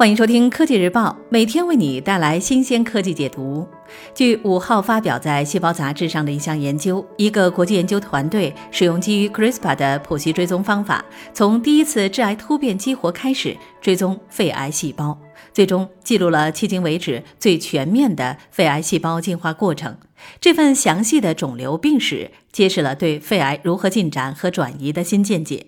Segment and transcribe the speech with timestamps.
[0.00, 3.68] 欢迎收听科技日报，每天为你带来新鲜科技解读。
[4.14, 15.20] 据五号发表在《细胞》杂志上的一项研究，一个国际研究团队使用基于 CRISPR 的谱系追踪方法，从第一次致癌突变激活开始追踪肺癌细胞，
[15.52, 19.94] 最终记录了迄今为止最全面的肺癌细胞进化过程。
[20.40, 25.66] 这份详细的肿瘤病史揭示了对肺癌如何进展和转移的新见解。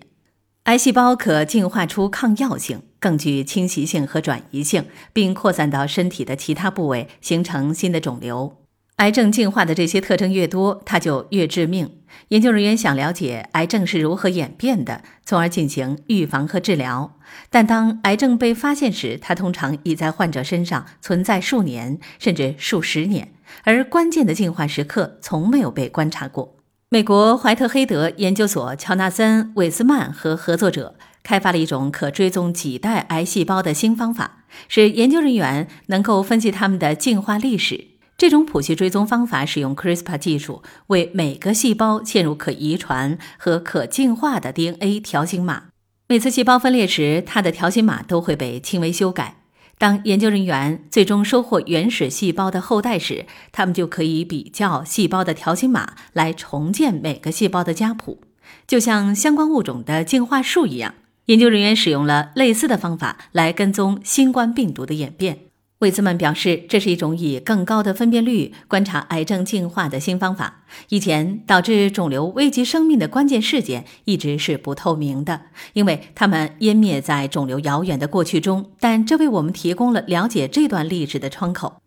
[0.63, 8.59] 癌细胞可进化出抗药性，更具侵袭性和转移性，并扩散到身体的其他部位，形成新的肿瘤。
[8.95, 11.97] 癌症进化的这些特征越多，它就越致命。
[12.29, 17.17] 研究人员想了解癌症是如何演变的，从而进行预防和治疗。
[17.49, 23.33] 但当癌症被发现时，它通常已在患者身上存在数年甚至数十年，
[23.65, 26.55] 而关键的进化时刻从没有被观察过。
[26.93, 30.93] 美国怀特黑德研究所乔纳森·韦斯曼和合作者
[31.23, 37.87] 开发了一种可追踪几代癌细胞的新方法，使研究人员能够分析它们的进化历史。
[38.15, 45.63] 这种谱系追踪方法使用 CRISPR 技术，为每个细胞嵌入可遗传和可进化的 DNA 条形码。
[46.07, 49.37] 每次细胞分裂时，它的条形码都会被轻微修改。
[49.77, 58.21] 当研究人员最终收获原始细胞的后代时，他们就可以比较细胞的条形码来重建每个细胞的家谱，
[58.65, 60.95] 就像相关物种的进化树一样。
[61.25, 65.39] 研究人员使用了类似的方法来跟踪新冠病毒的演变。
[65.83, 70.63] 魏兹曼表示，这是一种以更高的分辨率观察癌症进化的新方法。
[70.87, 75.41] 以前导致肿瘤危及生命的关键事件一直是不透明的，
[75.73, 78.71] 因为它们湮灭在肿瘤遥远的过去中。
[78.79, 81.81] 但这为我们提供了了解这段历史的窗口。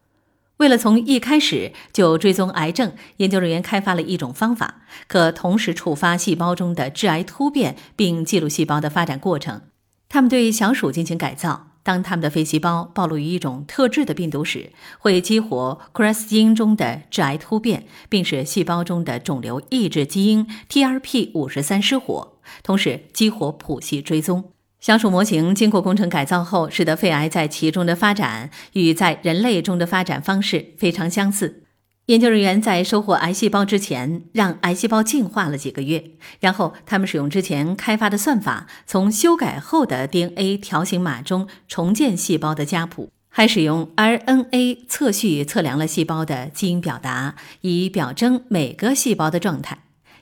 [0.58, 9.62] 为了从一开始就追踪癌症，研究人员开发了一种方法，可同时触发细胞中的致癌突变，并记录细胞的发展过程。
[10.11, 11.66] 他们对小鼠进行改造。
[11.87, 22.33] 当他们的肺细胞暴露于一种特制的病毒时，会激活 Cras 基因中的致癌突变，并使细胞中的肿瘤抑制基因 TRP 五十三失活，
[22.64, 24.51] 同时激活谱系追踪。
[24.80, 31.63] 小鼠模型经过工程改造后，使得肺癌在其中的发展与在人类中的发展方式非常相似。
[32.06, 49.78] 研究人员在收获癌细胞之前，让癌细胞进化了几个月，然后他们使用之前开发的算法，从修改后的 DNA 条形码中重建细胞的家谱，还使用 RNA 测序测量了细胞的基因表达，以表征每个细胞的状态。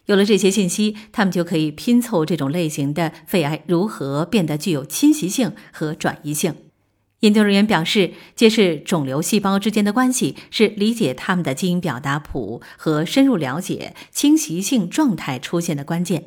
[0.06, 6.54] 有了这些信息，他们就可以拼凑这种类型的肺癌如何变得具有侵袭性和转移性。
[7.24, 16.24] 研究人员表示，揭示肿瘤细胞之间的关系是理解它们的基因表达谱和深入了解侵袭性状态出现的关键。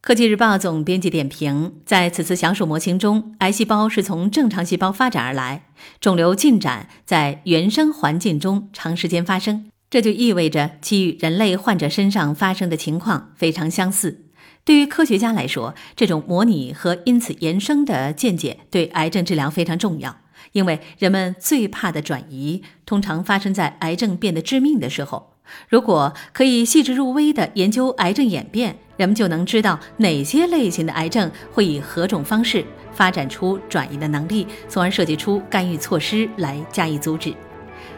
[0.00, 5.66] 科技日报总编辑点评：在此次小鼠模型中，癌细胞是从正常细胞发展而来，
[6.00, 14.24] 肿瘤进展在原生环境中长时间发生，这就意味着其与人类患者身上发生的情况非常相似。
[14.64, 20.16] 对于科学家来说，这种模拟和因此延伸的见解对癌症治疗非常重要。
[20.52, 25.34] 因为人们最怕的转移，通常发生在癌症变得致命的时候。
[25.68, 32.62] 如果可以细致入微地研究癌症演变，人们就能知道哪些类型的癌症会以何种方式
[32.92, 37.32] 发展出转移的能力，从而设计出干预措施来加以阻止。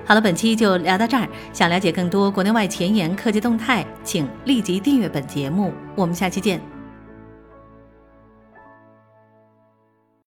[0.05, 1.29] 好了，本期就聊到这儿。
[1.53, 5.73] 想了解更多国内外前沿科技动态，请立即订阅本节目。
[5.97, 6.70] 我们下期见。